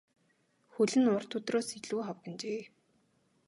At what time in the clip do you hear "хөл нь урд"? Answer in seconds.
0.73-1.31